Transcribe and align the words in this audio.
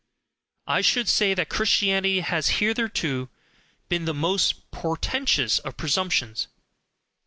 I 0.65 0.81
should 0.81 1.07
say 1.07 1.35
that 1.35 1.49
Christianity 1.49 2.21
has 2.21 2.57
hitherto 2.57 3.29
been 3.87 4.05
the 4.05 4.15
most 4.15 4.71
portentous 4.71 5.59
of 5.59 5.77
presumptions. 5.77 6.47